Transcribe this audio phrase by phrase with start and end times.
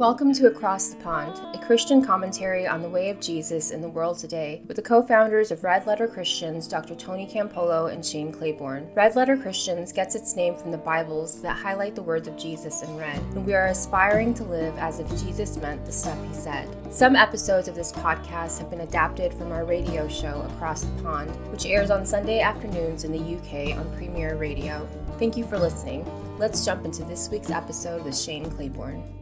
[0.00, 3.88] Welcome to Across the Pond, a Christian commentary on the way of Jesus in the
[3.90, 6.94] world today, with the co founders of Red Letter Christians, Dr.
[6.94, 8.90] Tony Campolo and Shane Claiborne.
[8.94, 12.80] Red Letter Christians gets its name from the Bibles that highlight the words of Jesus
[12.80, 16.32] in red, and we are aspiring to live as if Jesus meant the stuff he
[16.32, 16.66] said.
[16.90, 21.30] Some episodes of this podcast have been adapted from our radio show Across the Pond,
[21.52, 24.88] which airs on Sunday afternoons in the UK on Premier Radio.
[25.18, 26.10] Thank you for listening.
[26.38, 29.19] Let's jump into this week's episode with Shane Claiborne.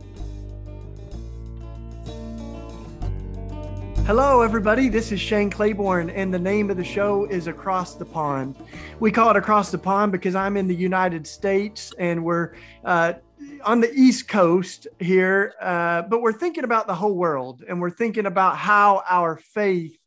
[4.09, 4.89] Hello, everybody.
[4.89, 8.57] This is Shane Claiborne, and the name of the show is Across the Pond.
[9.01, 12.55] We call it Across the Pond because I'm in the United States and we're
[12.87, 13.13] uh,
[13.67, 17.91] on the East Coast here, uh, but we're thinking about the whole world and we're
[17.91, 19.99] thinking about how our faith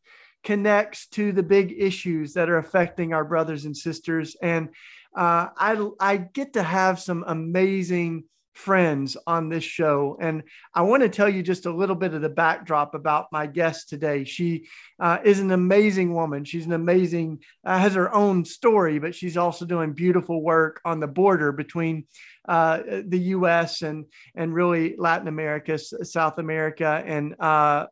[0.44, 4.36] connects to the big issues that are affecting our brothers and sisters.
[4.42, 4.70] And
[5.16, 8.24] uh, I, I get to have some amazing
[8.54, 10.18] friends on this show.
[10.20, 13.48] And I want to tell you just a little bit of the backdrop about my
[13.48, 14.24] guest today.
[14.24, 14.68] She
[15.00, 16.44] uh, is an amazing woman.
[16.44, 21.00] She's an amazing, uh, has her own story, but she's also doing beautiful work on
[21.00, 22.06] the border between
[22.48, 27.02] uh, the US and, and really Latin America, South America.
[27.06, 27.88] And uh,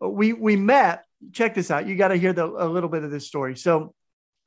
[0.00, 1.86] we, we met, check this out.
[1.86, 3.56] You got to hear the, a little bit of this story.
[3.56, 3.94] So,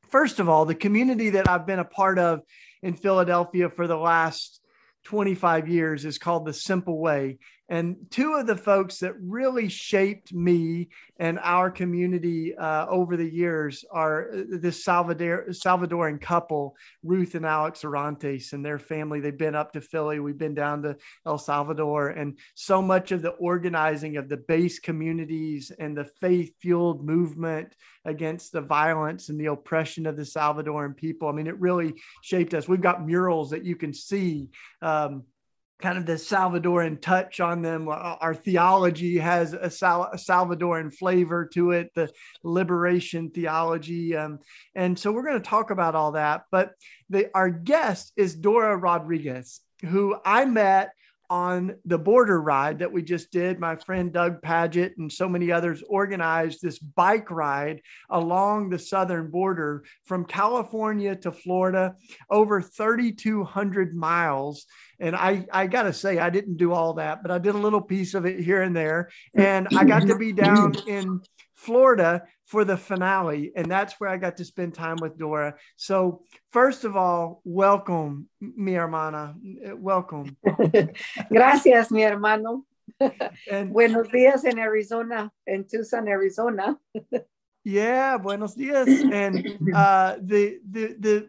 [0.10, 2.42] first of all, the community that I've been a part of
[2.84, 4.60] in Philadelphia for the last
[5.04, 7.38] 25 years is called The Simple Way.
[7.70, 13.30] And two of the folks that really shaped me and our community uh, over the
[13.30, 19.22] years are uh, this Salvador, Salvadoran couple, Ruth and Alex Orantes, and their family.
[19.22, 20.20] They've been up to Philly.
[20.20, 22.10] We've been down to El Salvador.
[22.10, 27.74] And so much of the organizing of the base communities and the faith fueled movement
[28.06, 31.30] against the violence and the oppression of the Salvadoran people.
[31.30, 32.68] I mean, it really shaped us.
[32.68, 34.50] We've got murals that you can see.
[34.82, 35.24] Um,
[35.82, 37.90] kind of the Salvadoran touch on them.
[37.90, 42.10] Our theology has a, Sal- a Salvadoran flavor to it, the
[42.44, 44.16] liberation theology.
[44.16, 44.40] Um,
[44.76, 46.44] and so we're going to talk about all that.
[46.52, 46.72] But
[47.10, 50.92] the, our guest is Dora Rodriguez, who I met
[51.34, 53.60] on the border ride that we just did.
[53.60, 59.32] My friend Doug Pagitt and so many others organized this bike ride along the southern
[59.32, 61.96] border from California to Florida,
[62.30, 64.68] over 3,200 miles.
[65.00, 67.58] And I, I got to say, I didn't do all that, but I did a
[67.58, 69.10] little piece of it here and there.
[69.34, 71.20] And I got to be down in
[71.54, 73.52] Florida for the finale.
[73.56, 75.56] And that's where I got to spend time with Dora.
[75.78, 79.36] So, first of all, welcome, mi hermana.
[79.76, 80.38] Welcome.
[81.32, 82.66] Gracias, mi hermano.
[83.00, 83.12] and,
[83.74, 86.78] buenos días in Arizona, in Tucson, Arizona.
[87.64, 88.88] yeah, buenos días.
[89.12, 91.28] And uh, the, the, the,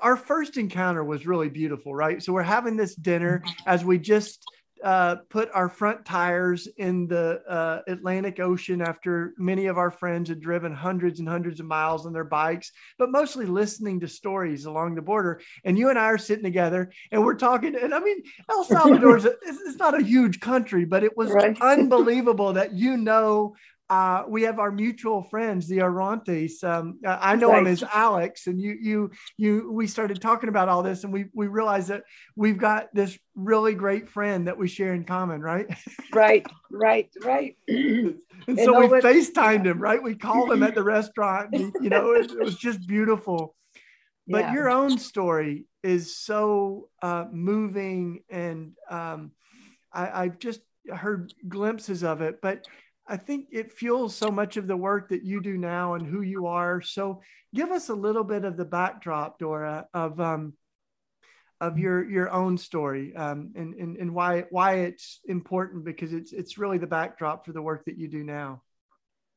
[0.00, 2.22] our first encounter was really beautiful, right?
[2.22, 4.44] So we're having this dinner as we just
[4.82, 10.28] uh, put our front tires in the uh, Atlantic Ocean after many of our friends
[10.28, 14.64] had driven hundreds and hundreds of miles on their bikes, but mostly listening to stories
[14.66, 15.40] along the border.
[15.64, 17.74] And you and I are sitting together and we're talking.
[17.74, 21.56] And I mean, El Salvador is it's not a huge country, but it was right.
[21.60, 23.56] unbelievable that you know
[23.88, 26.64] uh, we have our mutual friends, the Orantes.
[26.64, 27.60] Um, I know right.
[27.60, 29.70] him as Alex, and you, you, you.
[29.72, 32.02] We started talking about all this, and we we realized that
[32.34, 35.66] we've got this really great friend that we share in common, right?
[36.12, 37.56] Right, right, right.
[37.68, 38.16] and,
[38.46, 40.02] and so we FaceTimed him, right?
[40.02, 41.50] We called him at the restaurant.
[41.52, 43.54] And, you know, it, it, was just beautiful.
[44.26, 44.54] But yeah.
[44.54, 49.32] your own story is so uh, moving, and um,
[49.92, 52.66] I, I've just heard glimpses of it, but
[53.08, 56.22] I think it fuels so much of the work that you do now and who
[56.22, 56.80] you are.
[56.82, 57.22] So
[57.54, 60.54] give us a little bit of the backdrop, Dora, of um,
[61.60, 66.32] of your your own story um, and, and and why why it's important because it's
[66.32, 68.62] it's really the backdrop for the work that you do now.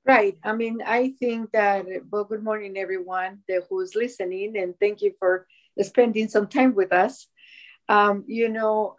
[0.06, 0.38] Right.
[0.44, 1.86] I mean, I think that.
[2.10, 5.46] Well, good morning, everyone who's listening, and thank you for
[5.82, 7.28] spending some time with us.
[7.88, 8.96] Um, you know,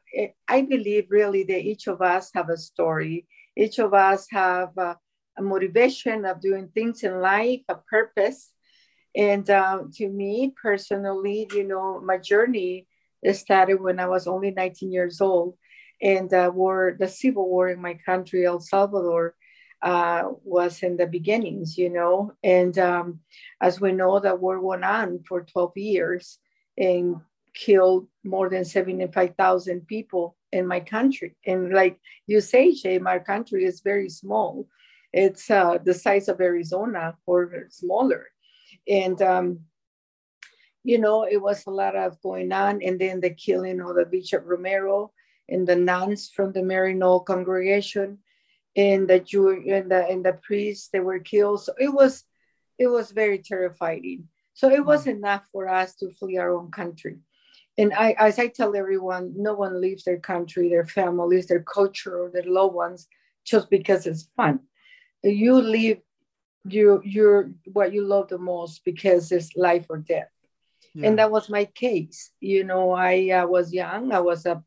[0.48, 3.26] I believe really that each of us have a story
[3.60, 4.94] each of us have uh,
[5.36, 8.52] a motivation of doing things in life, a purpose.
[9.14, 12.86] And uh, to me personally, you know, my journey
[13.32, 15.58] started when I was only 19 years old.
[16.00, 19.34] And uh, war, the civil war in my country, El Salvador,
[19.82, 22.32] uh, was in the beginnings, you know.
[22.42, 23.20] And um,
[23.60, 26.38] as we know, the war went on for 12 years
[26.78, 27.16] and
[27.52, 31.36] killed more than 75,000 people in my country.
[31.46, 34.66] And like you say, Jay, my country is very small.
[35.12, 38.26] It's uh, the size of Arizona or smaller.
[38.88, 39.60] And, um,
[40.84, 42.82] you know, it was a lot of going on.
[42.82, 45.12] And then the killing of the Bishop Romero
[45.48, 48.18] and the nuns from the Maryknoll congregation,
[48.76, 51.62] and the Jew and the and the priests they were killed.
[51.64, 52.24] So it was
[52.78, 54.28] it was very terrifying.
[54.54, 57.18] So it was enough for us to flee our own country.
[57.80, 62.24] And I, as I tell everyone, no one leaves their country, their families, their culture,
[62.24, 63.08] or their loved ones
[63.44, 64.60] just because it's fun.
[65.22, 66.00] You leave
[66.64, 70.28] you you're what you love the most because it's life or death.
[70.94, 71.08] Yeah.
[71.08, 72.32] And that was my case.
[72.40, 74.12] You know, I uh, was young.
[74.12, 74.62] I was a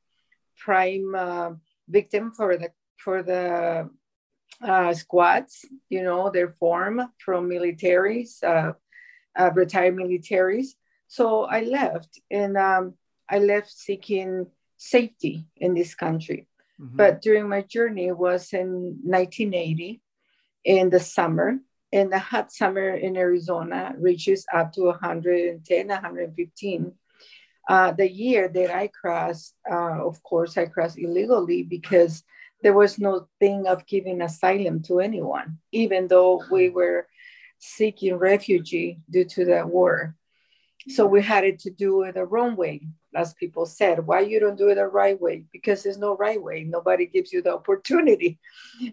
[0.57, 1.51] prime uh,
[1.88, 3.89] victim for the for the
[4.62, 5.66] uh, squads.
[5.89, 8.74] You know, their form from militaries, uh,
[9.38, 10.69] uh, retired militaries.
[11.07, 12.95] So I left, and um,
[13.29, 14.47] I left seeking
[14.77, 16.47] safety in this country.
[16.79, 16.97] Mm-hmm.
[16.97, 20.01] But during my journey was in 1980
[20.65, 21.59] in the summer,
[21.91, 26.93] and the hot summer in Arizona reaches up to 110, 115.
[27.69, 32.23] Uh, the year that I crossed, uh, of course, I crossed illegally because
[32.61, 37.07] there was no thing of giving asylum to anyone, even though we were
[37.59, 40.15] seeking refugee due to the war.
[40.89, 42.81] So we had it to do it the wrong way,
[43.15, 44.06] as people said.
[44.06, 45.44] Why you don't do it the right way?
[45.51, 46.63] Because there's no right way.
[46.63, 48.39] Nobody gives you the opportunity.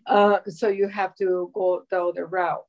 [0.07, 2.65] Uh, so you have to go the other route.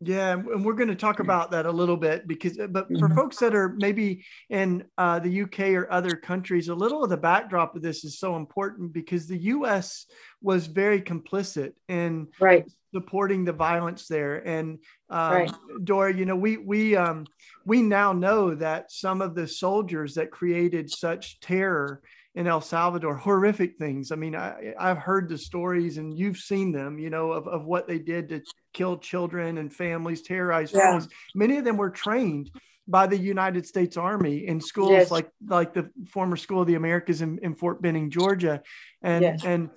[0.00, 3.08] Yeah, and we're going to talk about that a little bit because, uh, but for
[3.08, 3.16] mm-hmm.
[3.16, 7.16] folks that are maybe in uh, the UK or other countries, a little of the
[7.16, 10.04] backdrop of this is so important because the US
[10.42, 12.70] was very complicit in right.
[12.94, 14.46] supporting the violence there.
[14.46, 15.52] And um, right.
[15.82, 17.26] Dora, you know, we we um,
[17.64, 22.02] we now know that some of the soldiers that created such terror
[22.36, 24.12] in El Salvador, horrific things.
[24.12, 27.64] I mean, I, I've heard the stories and you've seen them, you know, of, of
[27.64, 28.42] what they did to
[28.74, 30.80] kill children and families, terrorize yeah.
[30.80, 31.08] families.
[31.34, 32.50] Many of them were trained
[32.86, 35.10] by the United States Army in schools yes.
[35.10, 38.62] like like the former School of the Americas in, in Fort Benning, Georgia.
[39.02, 39.44] And yes.
[39.44, 39.70] and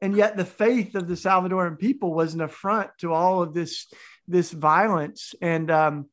[0.00, 3.86] and yet the faith of the Salvadoran people was an affront to all of this
[4.26, 5.34] this violence.
[5.42, 6.06] And um,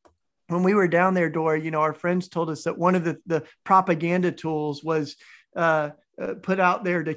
[0.48, 3.04] when we were down there, Dora, you know, our friends told us that one of
[3.04, 5.16] the, the propaganda tools was
[5.56, 5.90] uh,
[6.20, 7.16] uh, put out there to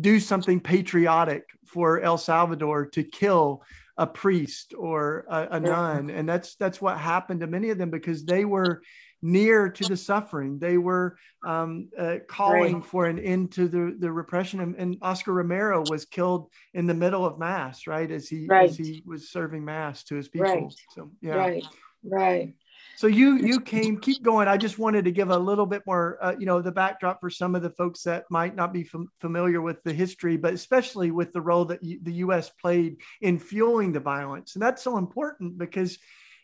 [0.00, 3.62] do something patriotic for El Salvador to kill
[3.96, 7.90] a priest or a, a nun, and that's that's what happened to many of them
[7.90, 8.82] because they were
[9.24, 10.58] near to the suffering.
[10.58, 12.84] They were um, uh, calling right.
[12.84, 14.60] for an end to the, the repression.
[14.60, 18.10] And, and, Oscar Romero was killed in the middle of mass, right?
[18.10, 18.68] As he right.
[18.68, 20.46] as he was serving mass to his people.
[20.46, 20.74] Right.
[20.94, 21.34] So yeah.
[21.36, 21.64] Right.
[22.04, 22.54] Right.
[22.96, 24.48] So you you came, keep going.
[24.48, 27.30] I just wanted to give a little bit more, uh, you know, the backdrop for
[27.30, 31.10] some of the folks that might not be fam- familiar with the history, but especially
[31.10, 32.50] with the role that the U.S.
[32.60, 35.98] played in fueling the violence, and that's so important because,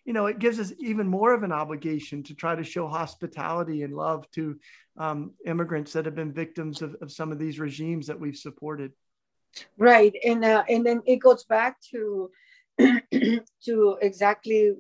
[0.05, 3.83] you know, it gives us even more of an obligation to try to show hospitality
[3.83, 4.59] and love to
[4.97, 8.93] um, immigrants that have been victims of, of some of these regimes that we've supported.
[9.79, 12.31] Right, and uh, and then it goes back to
[12.79, 14.75] to exactly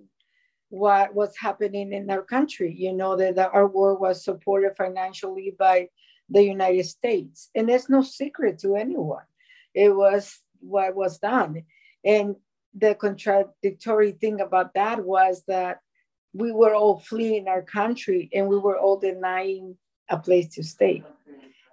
[0.70, 2.74] what was happening in our country.
[2.76, 5.88] You know that, our war was supported financially by
[6.28, 9.24] the United States, and it's no secret to anyone.
[9.74, 11.64] It was what was done,
[12.04, 12.36] and
[12.74, 15.80] the contradictory thing about that was that
[16.32, 19.76] we were all fleeing our country and we were all denying
[20.08, 21.02] a place to stay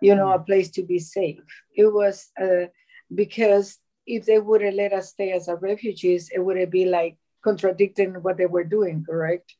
[0.01, 1.39] you know a place to be safe
[1.75, 2.65] it was uh,
[3.13, 7.17] because if they would have let us stay as refugees it would have been like
[7.47, 9.55] contradicting what they were doing, correct?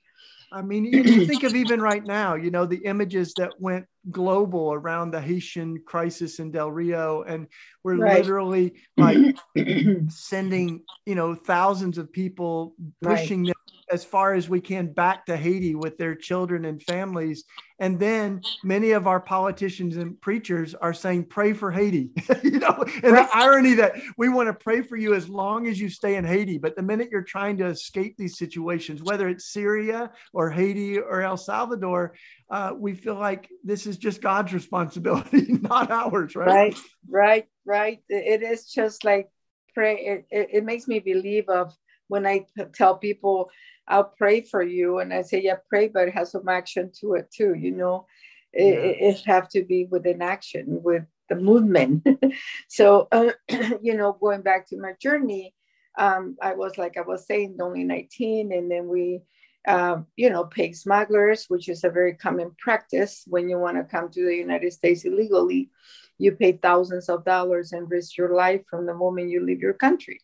[0.52, 4.74] I mean, you think of even right now, you know, the images that went global
[4.74, 7.48] around the Haitian crisis in Del Rio, and
[7.84, 8.20] we're right.
[8.20, 9.18] literally like
[10.10, 13.56] sending, you know, thousands of people pushing right.
[13.90, 17.44] As far as we can back to Haiti with their children and families.
[17.80, 22.10] And then many of our politicians and preachers are saying, pray for Haiti.
[22.44, 23.30] you know, and right.
[23.30, 26.26] the irony that we want to pray for you as long as you stay in
[26.26, 26.58] Haiti.
[26.58, 31.22] But the minute you're trying to escape these situations, whether it's Syria or Haiti or
[31.22, 32.16] El Salvador,
[32.50, 36.48] uh, we feel like this is just God's responsibility, not ours, right?
[36.48, 36.78] Right,
[37.10, 38.00] right, right.
[38.10, 39.30] It is just like
[39.74, 39.98] pray.
[39.98, 41.74] It, it, it makes me believe of
[42.08, 43.50] when I tell people
[43.88, 45.00] I'll pray for you.
[45.00, 47.54] And I say, yeah, pray, but it has some action to it too.
[47.54, 48.06] You know,
[48.54, 48.66] yeah.
[48.66, 52.06] it, it have to be with an action, with the movement.
[52.68, 53.32] so, uh,
[53.82, 55.54] you know, going back to my journey,
[55.98, 59.22] um, I was like I was saying, only 19, and then we,
[59.68, 63.84] um, you know, pig smugglers, which is a very common practice when you want to
[63.84, 65.72] come to the United States illegally.
[66.20, 69.74] You pay thousands of dollars and risk your life from the moment you leave your
[69.74, 70.22] country.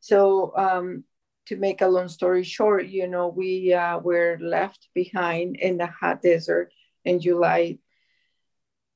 [0.00, 1.04] So um,
[1.46, 5.86] to make a long story short, you know, we uh, were left behind in the
[5.86, 6.72] hot desert
[7.04, 7.78] in July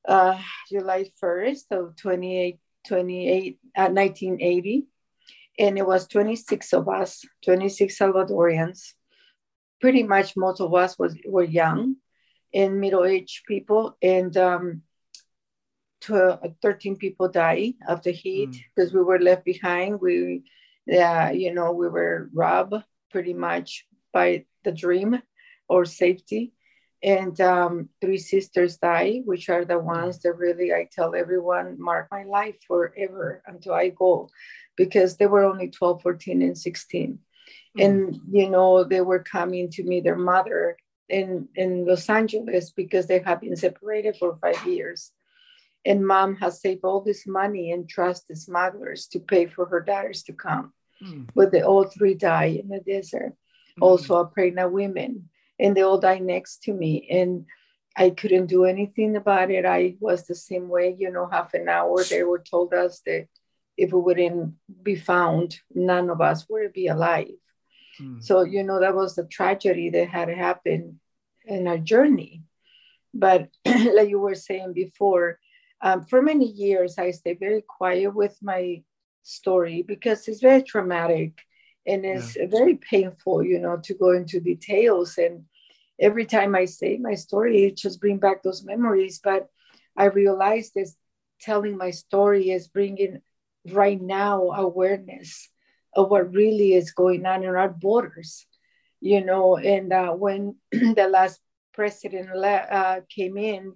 [0.07, 0.37] uh,
[0.69, 4.87] July 1st of 28, 28 uh, 1980.
[5.59, 8.93] And it was 26 of us, 26 Salvadorians.
[9.79, 11.97] Pretty much most of us was, were young
[12.53, 13.97] and middle-aged people.
[14.01, 14.81] And um,
[16.01, 18.95] to, uh, 13 people died of the heat because mm.
[18.95, 19.99] we were left behind.
[20.01, 20.43] We,
[20.89, 22.75] uh, you know, we were robbed
[23.11, 25.21] pretty much by the dream
[25.67, 26.53] or safety
[27.03, 32.07] and um, three sisters die, which are the ones that really I tell everyone mark
[32.11, 34.29] my life forever until I go,
[34.77, 37.17] because they were only 12, 14, and 16.
[37.77, 37.81] Mm-hmm.
[37.81, 40.77] And, you know, they were coming to meet their mother
[41.09, 45.11] in, in Los Angeles because they have been separated for five years.
[45.85, 49.81] And mom has saved all this money and trust the smugglers to pay for her
[49.81, 50.73] daughters to come.
[51.03, 51.23] Mm-hmm.
[51.33, 53.33] But they all three die in the desert.
[53.33, 53.83] Mm-hmm.
[53.83, 55.29] Also, a pregnant women
[55.61, 57.45] and they all die next to me and
[57.95, 61.69] i couldn't do anything about it i was the same way you know half an
[61.69, 63.27] hour they were told us that
[63.77, 67.39] if we wouldn't be found none of us would be alive
[68.01, 68.21] mm.
[68.21, 70.95] so you know that was the tragedy that had happened
[71.45, 72.43] in our journey
[73.13, 75.39] but like you were saying before
[75.83, 78.81] um, for many years i stayed very quiet with my
[79.23, 81.41] story because it's very traumatic
[81.85, 82.45] and it's yeah.
[82.47, 85.45] very painful you know to go into details and
[86.01, 89.21] every time I say my story, it just bring back those memories.
[89.23, 89.47] But
[89.95, 90.91] I realized that
[91.39, 93.21] telling my story is bringing
[93.69, 95.47] right now awareness
[95.95, 98.47] of what really is going on in our borders,
[98.99, 99.57] you know.
[99.57, 101.39] And uh, when the last
[101.73, 103.73] president uh, came in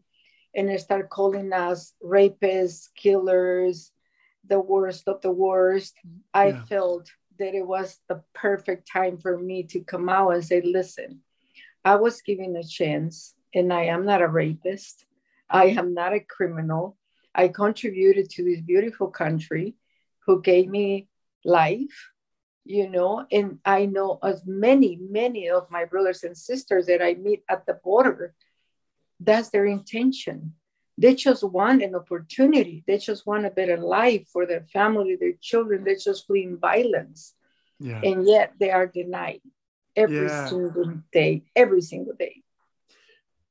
[0.56, 3.92] and they started calling us rapists, killers,
[4.48, 5.96] the worst of the worst,
[6.34, 6.66] I yeah.
[6.66, 7.10] felt
[7.40, 11.22] that it was the perfect time for me to come out and say, listen,
[11.84, 15.06] I was given a chance, and I am not a rapist.
[15.50, 16.98] I am not a criminal.
[17.34, 19.76] I contributed to this beautiful country
[20.26, 21.10] who gave me
[21.44, 22.12] life,
[22.64, 27.14] you know, and I know as many, many of my brothers and sisters that I
[27.14, 28.34] meet at the border,
[29.20, 30.54] that's their intention.
[30.98, 32.84] They just want an opportunity.
[32.88, 35.84] They just want a better life for their family, their children.
[35.84, 37.34] They're just fleeing violence.
[37.80, 38.00] Yeah.
[38.02, 39.42] And yet they are denied
[39.96, 40.48] every yeah.
[40.48, 42.44] single day, every single day.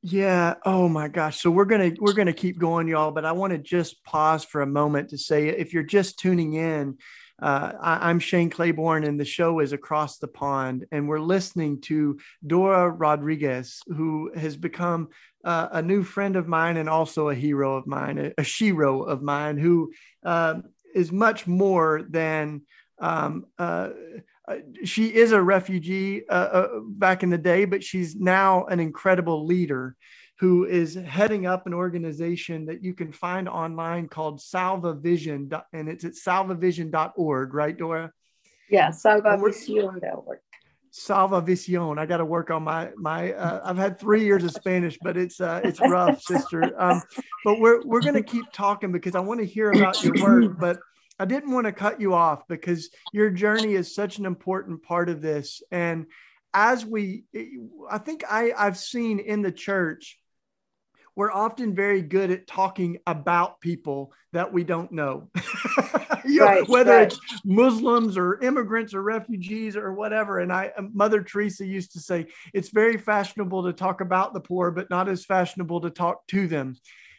[0.06, 0.54] Yeah.
[0.66, 1.40] Oh my gosh.
[1.40, 3.10] So we're gonna we're gonna keep going, y'all.
[3.10, 6.54] But I want to just pause for a moment to say, if you're just tuning
[6.54, 6.98] in,
[7.40, 11.80] uh, I, am Shane Claiborne, and the show is Across the Pond, and we're listening
[11.82, 15.08] to Dora Rodriguez, who has become
[15.44, 19.06] uh, a new friend of mine and also a hero of mine, a, a shero
[19.06, 19.92] of mine, who
[20.24, 20.60] uh,
[20.94, 22.62] is much more than
[22.98, 23.90] um, uh,
[24.46, 29.46] uh, she is a refugee uh, back in the day, but she's now an incredible
[29.46, 29.96] leader
[30.40, 35.88] who is heading up an organization that you can find online called Salva Vision, and
[35.88, 38.12] it's at salvavision.org, right, Dora?
[38.68, 40.38] Yeah, salvavision.org.
[40.90, 41.98] Salva Vision.
[41.98, 43.32] I got to work on my my.
[43.32, 46.72] Uh, I've had three years of Spanish, but it's uh, it's rough, sister.
[46.80, 47.02] Um,
[47.44, 50.56] but we're we're gonna keep talking because I want to hear about your work.
[50.60, 50.78] But
[51.18, 55.08] I didn't want to cut you off because your journey is such an important part
[55.08, 55.62] of this.
[55.70, 56.06] And
[56.52, 57.24] as we,
[57.90, 60.18] I think I, I've seen in the church,
[61.16, 65.28] we're often very good at talking about people that we don't know.
[66.24, 67.12] you know right, whether right.
[67.12, 70.40] it's Muslims or immigrants or refugees or whatever.
[70.40, 74.70] And I, Mother Teresa used to say, it's very fashionable to talk about the poor,
[74.70, 76.76] but not as fashionable to talk to them.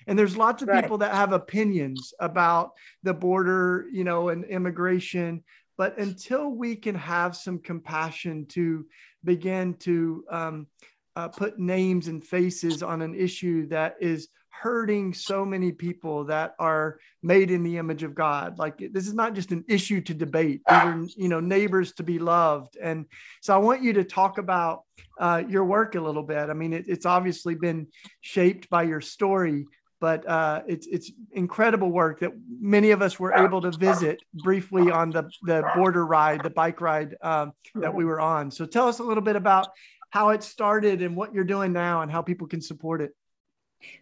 [0.07, 0.83] And there's lots of right.
[0.83, 2.71] people that have opinions about
[3.03, 5.43] the border, you know, and immigration.
[5.77, 8.85] But until we can have some compassion to
[9.23, 10.67] begin to um,
[11.15, 14.29] uh, put names and faces on an issue that is
[14.61, 18.57] hurting so many people that are made in the image of God.
[18.57, 22.03] Like this is not just an issue to debate; these are you know neighbors to
[22.03, 22.77] be loved.
[22.81, 23.05] And
[23.41, 24.83] so I want you to talk about
[25.19, 26.49] uh, your work a little bit.
[26.49, 27.87] I mean, it, it's obviously been
[28.21, 29.67] shaped by your story,
[29.99, 34.89] but uh, it's it's incredible work that many of us were able to visit briefly
[34.91, 38.51] on the the border ride, the bike ride um, that we were on.
[38.51, 39.67] So tell us a little bit about
[40.15, 43.11] how it started and what you're doing now and how people can support it.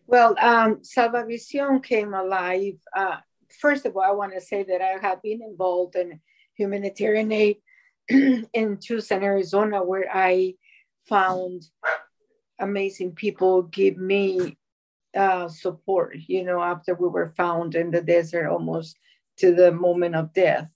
[0.05, 2.75] Well, um, Salvavision came alive.
[2.95, 3.17] Uh,
[3.59, 6.19] first of all, I want to say that I have been involved in
[6.55, 7.57] humanitarian aid
[8.09, 10.53] in Tucson, Arizona, where I
[11.09, 11.63] found
[12.59, 14.55] amazing people give me
[15.17, 18.99] uh, support, you know, after we were found in the desert almost
[19.37, 20.71] to the moment of death.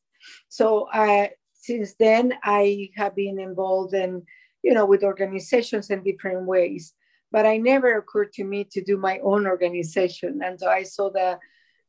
[0.49, 4.23] So I, since then, I have been involved in,
[4.67, 6.93] you know, with organizations in different ways.
[7.35, 10.31] but I never occurred to me to do my own organization.
[10.45, 11.39] And so I saw the,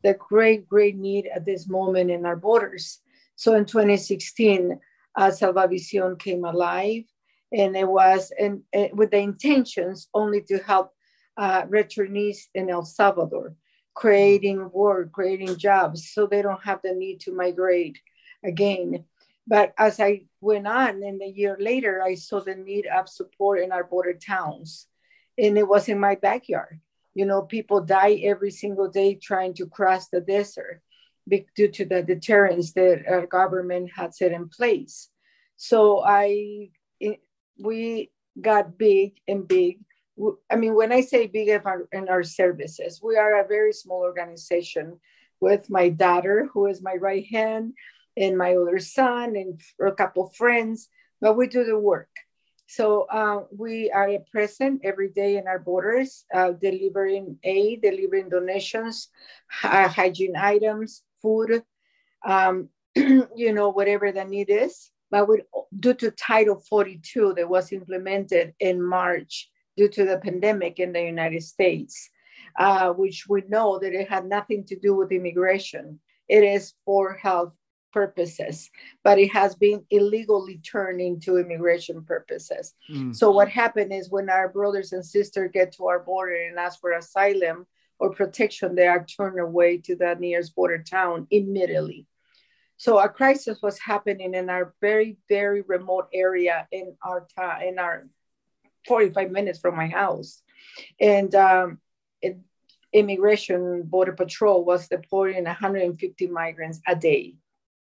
[0.05, 3.01] the great, great need at this moment in our borders.
[3.37, 4.79] So in 2016,
[5.21, 7.05] uh, Salvavision came alive,
[7.61, 8.63] and it was and,
[9.01, 10.87] with the intentions only to help
[11.37, 13.55] uh, returnees in El Salvador,
[13.95, 17.99] creating work, creating jobs, so they don't have the need to migrate
[18.45, 19.05] again.
[19.49, 23.61] But as I went on, and a year later, I saw the need of support
[23.61, 24.87] in our border towns
[25.39, 26.81] and it was in my backyard.
[27.15, 30.83] You know, people die every single day trying to cross the desert
[31.57, 35.09] due to the deterrence that our government had set in place.
[35.57, 36.71] So I,
[37.59, 39.81] we got big and big.
[40.51, 43.73] I mean, when I say big in our, in our services, we are a very
[43.73, 45.01] small organization
[45.41, 47.75] with my daughter, who is my right hand,
[48.19, 50.89] and my other son, and a couple of friends,
[51.21, 52.11] but we do the work.
[52.67, 59.09] So uh, we are present every day in our borders, uh, delivering aid, delivering donations,
[59.65, 61.63] uh, hygiene items, food,
[62.27, 64.91] um, you know, whatever the need is.
[65.11, 65.41] But with,
[65.81, 71.03] due to Title 42 that was implemented in March due to the pandemic in the
[71.03, 72.11] United States,
[72.59, 76.01] uh, which we know that it had nothing to do with immigration.
[76.29, 77.57] It is for health
[77.93, 78.71] purposes,
[79.03, 82.75] but it has been illegally turned into immigration purposes.
[82.91, 83.15] Mm.
[83.15, 86.81] So what happened is when our brothers and sisters get to our border and ask
[86.81, 87.67] for asylum
[87.99, 92.07] or protection, they are turned away to the nearest border town immediately.
[92.77, 97.79] So a crisis was happening in our very, very remote area in our town, in
[97.79, 98.07] our
[98.87, 100.43] 45 minutes from my house.
[101.01, 101.81] And um,
[102.23, 102.39] it,
[102.93, 107.35] immigration border patrol was deporting 150 migrants a day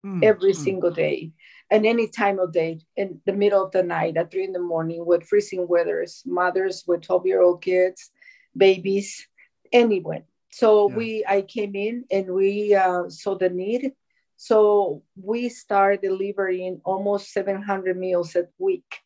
[0.05, 0.55] mm, every mm.
[0.55, 1.31] single day
[1.69, 4.59] and any time of day in the middle of the night at three in the
[4.59, 8.11] morning with freezing weathers mothers with 12 year old kids
[8.55, 9.27] babies
[9.71, 10.95] anyone so yeah.
[10.95, 13.91] we i came in and we uh, saw the need
[14.37, 18.99] so we started delivering almost 700 meals a week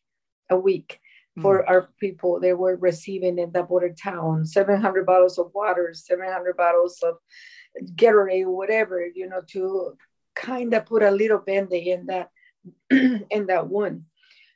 [0.50, 1.00] a week
[1.40, 1.70] for mm.
[1.70, 6.98] our people they were receiving in the border town 700 bottles of water 700 bottles
[7.02, 7.16] of
[7.80, 9.96] Gatorade, whatever, you know, to
[10.34, 12.30] kind of put a little band-aid in that
[12.90, 14.04] in that wound.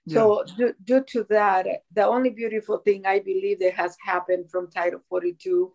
[0.07, 0.15] Yeah.
[0.15, 4.71] So due, due to that, the only beautiful thing I believe that has happened from
[4.71, 5.73] Title 42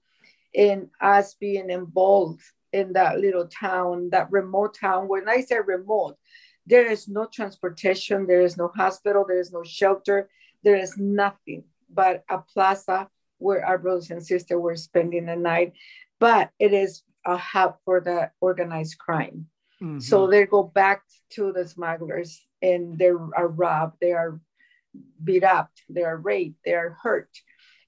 [0.53, 5.07] in us being involved in that little town, that remote town.
[5.09, 6.17] When I say remote,
[6.65, 10.29] there is no transportation, there is no hospital, there is no shelter,
[10.63, 13.09] there is nothing but a plaza
[13.39, 15.73] where our brothers and sisters were spending the night.
[16.19, 19.47] But it is a hub for the organized crime.
[19.81, 19.99] Mm-hmm.
[19.99, 24.39] So they go back to the smugglers and they are robbed, they are
[25.23, 27.29] beat up, they are raped, they are hurt.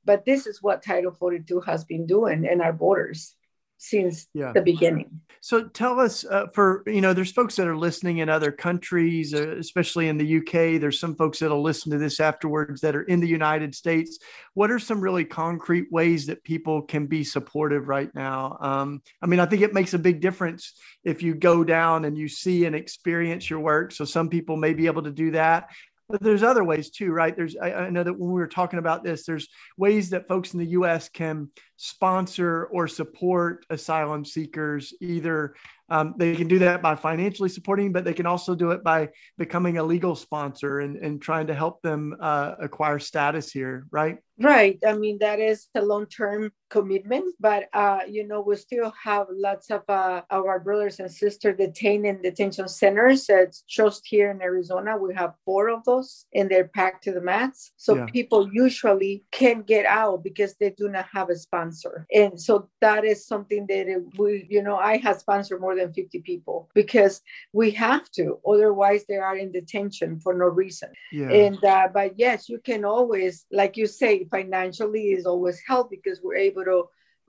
[0.05, 3.35] But this is what Title 42 has been doing in our borders
[3.83, 4.53] since yeah.
[4.53, 5.19] the beginning.
[5.41, 9.33] So tell us uh, for, you know, there's folks that are listening in other countries,
[9.33, 10.79] uh, especially in the UK.
[10.79, 14.19] There's some folks that'll listen to this afterwards that are in the United States.
[14.53, 18.57] What are some really concrete ways that people can be supportive right now?
[18.61, 22.17] Um, I mean, I think it makes a big difference if you go down and
[22.17, 23.91] you see and experience your work.
[23.91, 25.71] So some people may be able to do that
[26.09, 28.79] but there's other ways too right there's I, I, know that when we were talking
[28.79, 34.93] about this there's ways that folks in the us can sponsor or support asylum seekers
[35.01, 35.55] either
[35.89, 39.09] um, they can do that by financially supporting, but they can also do it by
[39.37, 44.17] becoming a legal sponsor and, and trying to help them uh, acquire status here, right?
[44.43, 44.77] Right.
[44.85, 49.27] I mean, that is a long term commitment, but, uh, you know, we still have
[49.29, 53.29] lots of, uh, our brothers and sisters detained in detention centers.
[53.29, 57.21] It's just here in Arizona, we have four of those and they're packed to the
[57.21, 57.73] mats.
[57.77, 58.05] So yeah.
[58.05, 62.07] people usually can't get out because they do not have a sponsor.
[62.11, 63.85] And so that is something that
[64.17, 67.21] we, you know, I have sponsored more than 50 people because
[67.53, 70.89] we have to, otherwise they are in detention for no reason.
[71.11, 71.29] Yeah.
[71.29, 76.17] And, uh, but yes, you can always, like you say, financially is always help because
[76.23, 76.79] we're able to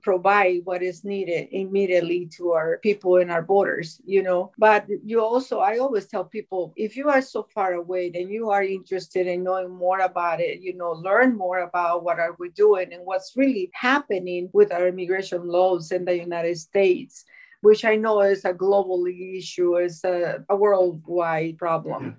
[0.05, 4.51] provide what is needed immediately to our people in our borders you know?
[4.57, 8.43] But you also i always tell people if you are so far away then you
[8.55, 12.49] are interested in knowing more about it you know learn more about what are we
[12.65, 17.25] doing and what's really happening with our immigration laws in the united states
[17.61, 22.15] which i know is a global issue is a, a worldwide problem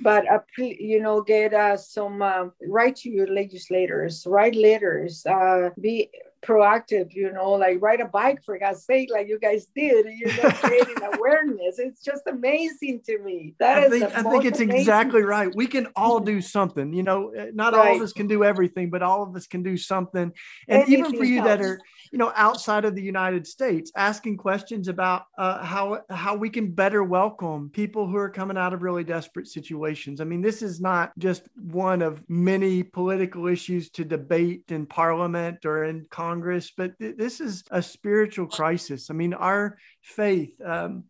[0.00, 5.70] but uh, you know get uh, some uh, write to your legislators write letters uh,
[5.80, 6.10] be
[6.46, 10.26] proactive, you know, like ride a bike for God's sake, like you guys did, you
[10.26, 11.78] know, creating awareness.
[11.78, 13.54] It's just amazing to me.
[13.58, 14.80] That I think, I think it's amazing.
[14.80, 15.54] exactly right.
[15.54, 17.88] We can all do something, you know, eh, not right.
[17.88, 20.32] all of us can do everything, but all of us can do something.
[20.68, 21.48] And Anything even for you helps.
[21.48, 21.80] that are,
[22.12, 26.70] you know, outside of the United States, asking questions about uh, how, how we can
[26.70, 30.20] better welcome people who are coming out of really desperate situations.
[30.20, 35.64] I mean, this is not just one of many political issues to debate in parliament
[35.64, 36.35] or in Congress,
[36.76, 39.10] but th- this is a spiritual crisis.
[39.10, 41.04] I mean, our faith, um,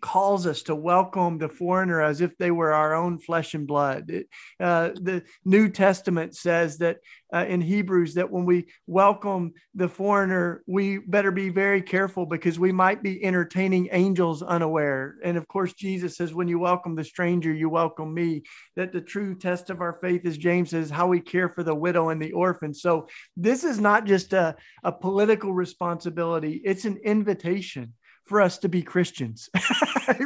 [0.00, 4.10] calls us to welcome the foreigner as if they were our own flesh and blood.
[4.10, 4.28] It,
[4.60, 6.98] uh, the New Testament says that
[7.32, 12.58] uh, in Hebrews that when we welcome the foreigner, we better be very careful because
[12.58, 15.16] we might be entertaining angels unaware.
[15.22, 18.42] And of course, Jesus says, when you welcome the stranger, you welcome me.
[18.76, 21.74] That the true test of our faith, as James says, how we care for the
[21.74, 22.72] widow and the orphan.
[22.72, 27.94] So this is not just a, a political responsibility, it's an invitation
[28.28, 29.48] for us to be Christians,
[30.08, 30.20] right?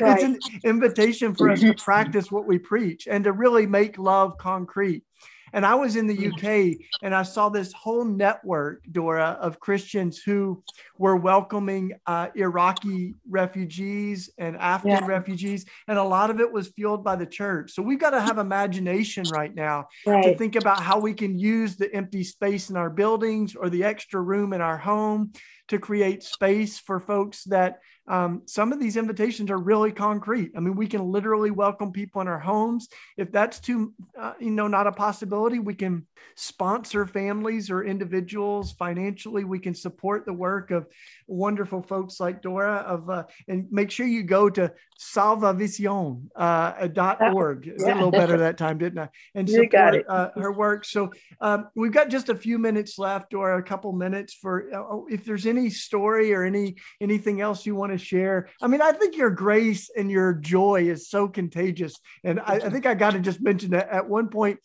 [0.00, 0.18] right?
[0.18, 4.38] It's an invitation for us to practice what we preach and to really make love
[4.38, 5.04] concrete.
[5.52, 10.22] And I was in the UK and I saw this whole network, Dora, of Christians
[10.22, 10.62] who
[10.98, 15.06] were welcoming uh, Iraqi refugees and Afghan yeah.
[15.06, 15.66] refugees.
[15.88, 17.72] And a lot of it was fueled by the church.
[17.72, 20.24] So we've got to have imagination right now right.
[20.24, 23.84] to think about how we can use the empty space in our buildings or the
[23.84, 25.32] extra room in our home
[25.68, 30.50] to create space for folks that um, some of these invitations are really concrete.
[30.56, 32.88] I mean, we can literally welcome people in our homes.
[33.16, 38.72] If that's too, uh, you know, not a possibility, we can sponsor families or individuals
[38.72, 39.44] financially.
[39.44, 40.86] We can support the work of
[41.28, 46.30] wonderful folks like Dora of, uh, and make sure you go to salvavision.org.
[46.36, 47.66] Uh, org.
[47.66, 47.72] yeah.
[47.86, 49.08] a little better that time, didn't I?
[49.34, 50.84] And support uh, her work.
[50.84, 54.78] So um, we've got just a few minutes left, or a couple minutes for uh,
[54.78, 58.48] oh, if there's any story or any anything else you want to share.
[58.60, 62.70] I mean, I think your grace and your joy is so contagious, and I, I
[62.70, 64.60] think I got to just mention that at one point.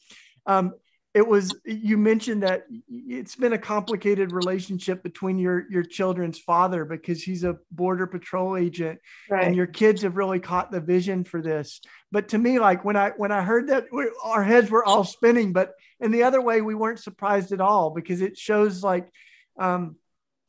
[0.45, 0.73] Um,
[1.17, 6.85] it was you mentioned that it's been a complicated relationship between your your children's father
[6.85, 9.43] because he's a border patrol agent right.
[9.43, 12.95] and your kids have really caught the vision for this but to me like when
[12.95, 16.39] i when i heard that we, our heads were all spinning but in the other
[16.39, 19.09] way we weren't surprised at all because it shows like
[19.57, 19.95] um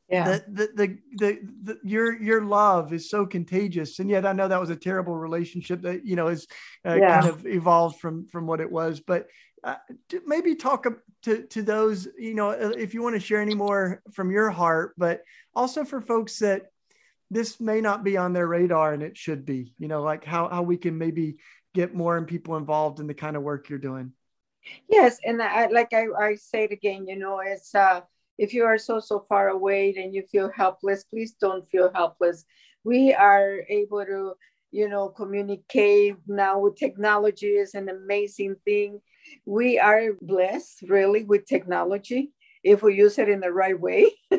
[0.08, 0.24] yeah.
[0.24, 3.98] The, the, the, the, the, your your love is so contagious.
[3.98, 6.46] And yet i know that was a terrible relationship that you know is
[6.84, 9.00] uh, kind of evolved from from what it was.
[9.00, 9.26] But
[9.64, 9.76] uh,
[10.24, 10.86] maybe talk
[11.22, 14.50] to to those you know uh, if you want to share any more from your
[14.50, 16.70] heart but also for folks that
[17.30, 20.48] this may not be on their radar and it should be you know like how
[20.48, 21.36] how we can maybe
[21.74, 24.12] get more and people involved in the kind of work you're doing.
[24.88, 25.18] Yes.
[25.24, 28.00] And i like i, I say it again you know it's uh
[28.38, 32.44] if you are so so far away and you feel helpless please don't feel helpless.
[32.84, 34.34] We are able to
[34.70, 39.00] you know communicate now with technology is an amazing thing.
[39.44, 42.32] We are blessed really with technology
[42.64, 44.12] if we use it in the right way.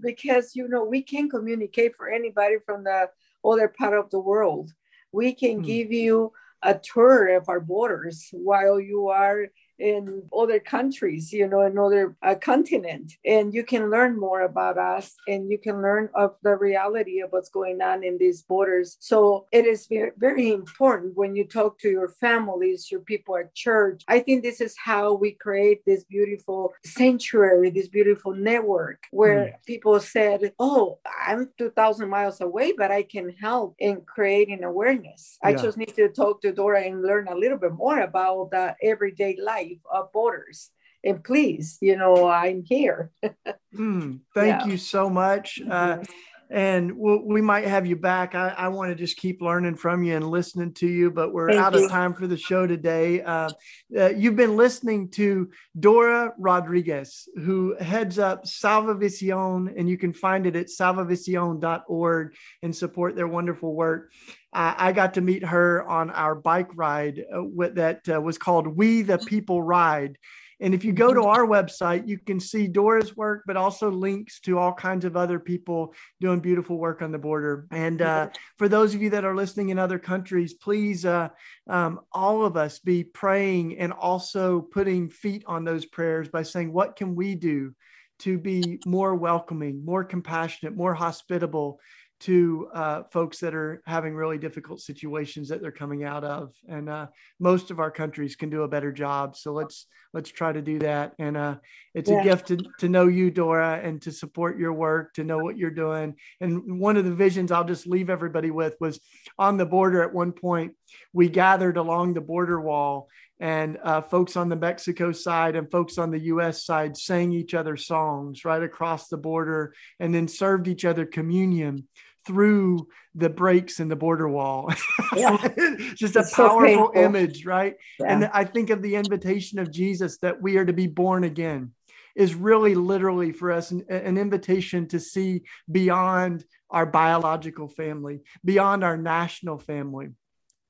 [0.00, 3.08] Because you know we can communicate for anybody from the
[3.44, 4.72] other part of the world.
[5.12, 5.66] We can mm.
[5.66, 9.46] give you a tour of our borders while you are
[9.78, 13.14] in other countries, you know, another uh, continent.
[13.24, 17.30] And you can learn more about us and you can learn of the reality of
[17.30, 18.96] what's going on in these borders.
[19.00, 23.54] So it is very, very important when you talk to your families, your people at
[23.54, 24.02] church.
[24.08, 29.66] I think this is how we create this beautiful sanctuary, this beautiful network where mm.
[29.66, 35.38] people said, Oh, I'm 2,000 miles away, but I can help in creating awareness.
[35.42, 35.50] Yeah.
[35.50, 38.74] I just need to talk to Dora and learn a little bit more about the
[38.82, 40.70] everyday life life of borders
[41.04, 43.10] and please you know i'm here
[43.74, 44.66] mm, thank yeah.
[44.66, 46.02] you so much uh, mm-hmm.
[46.50, 50.02] And we'll, we might have you back i, I want to just keep learning from
[50.02, 51.84] you and listening to you but we're thank out you.
[51.84, 53.50] of time for the show today uh,
[53.96, 60.46] uh, you've been listening to dora rodriguez who heads up salvavision and you can find
[60.46, 64.10] it at salvavision.org and support their wonderful work
[64.52, 67.42] uh, I got to meet her on our bike ride uh,
[67.74, 70.16] that uh, was called We the People Ride.
[70.60, 74.40] And if you go to our website, you can see Dora's work, but also links
[74.40, 77.66] to all kinds of other people doing beautiful work on the border.
[77.70, 81.28] And uh, for those of you that are listening in other countries, please, uh,
[81.68, 86.72] um, all of us be praying and also putting feet on those prayers by saying,
[86.72, 87.74] What can we do
[88.20, 91.78] to be more welcoming, more compassionate, more hospitable?
[92.20, 96.88] To uh, folks that are having really difficult situations that they're coming out of and
[96.88, 97.06] uh,
[97.38, 100.78] most of our countries can do a better job so let's let's try to do
[100.80, 101.14] that.
[101.18, 101.56] And uh,
[101.94, 102.20] it's yeah.
[102.20, 105.56] a gift to, to know you, Dora, and to support your work, to know what
[105.56, 106.16] you're doing.
[106.40, 109.00] And one of the visions I'll just leave everybody with was
[109.38, 110.74] on the border at one point,
[111.12, 113.08] we gathered along the border wall
[113.40, 117.54] and uh, folks on the Mexico side and folks on the US side sang each
[117.54, 121.86] other songs right across the border and then served each other communion
[122.28, 124.70] through the breaks in the border wall.
[125.16, 125.48] Yeah.
[125.94, 127.74] Just a powerful so image, right?
[127.98, 128.06] Yeah.
[128.12, 131.72] And I think of the invitation of Jesus that we are to be born again
[132.14, 138.84] is really literally for us an, an invitation to see beyond our biological family, beyond
[138.84, 140.10] our national family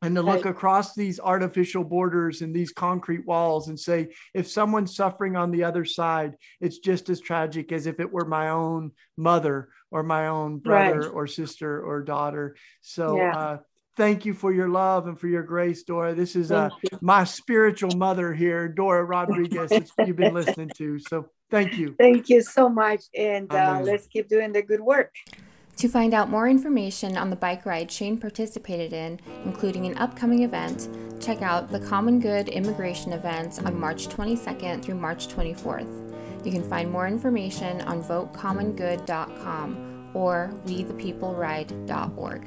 [0.03, 4.95] and to look across these artificial borders and these concrete walls and say if someone's
[4.95, 8.93] suffering on the other side it's just as tragic as if it were my own
[9.17, 11.11] mother or my own brother right.
[11.13, 12.57] or sister or daughter.
[12.81, 13.37] So yeah.
[13.37, 13.59] uh,
[13.97, 16.15] thank you for your love and for your grace dora.
[16.15, 16.71] This is uh,
[17.01, 19.73] my spiritual mother here dora rodriguez
[20.07, 20.99] you've been listening to.
[20.99, 21.95] So thank you.
[21.99, 25.15] Thank you so much and uh, let's keep doing the good work.
[25.79, 30.43] To find out more information on the bike ride Shane participated in, including an upcoming
[30.43, 30.89] event,
[31.21, 36.08] check out the Common Good Immigration events on March 22nd through March 24th.
[36.45, 42.43] You can find more information on votecommongood.com or wethepeopleride.org.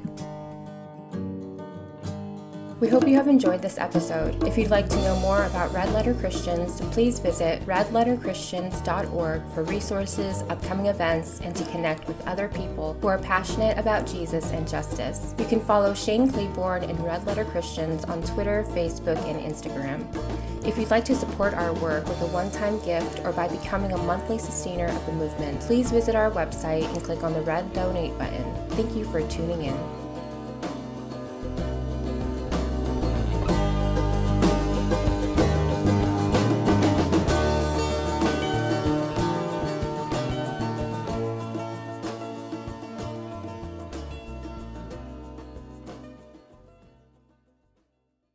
[2.82, 4.42] We hope you have enjoyed this episode.
[4.42, 10.42] If you'd like to know more about Red Letter Christians, please visit redletterchristians.org for resources,
[10.48, 15.32] upcoming events, and to connect with other people who are passionate about Jesus and justice.
[15.38, 20.04] You can follow Shane Claiborne and Red Letter Christians on Twitter, Facebook, and Instagram.
[20.66, 23.92] If you'd like to support our work with a one time gift or by becoming
[23.92, 27.72] a monthly sustainer of the movement, please visit our website and click on the red
[27.74, 28.52] donate button.
[28.70, 30.01] Thank you for tuning in.